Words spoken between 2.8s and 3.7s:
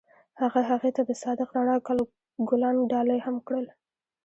ډالۍ هم کړل.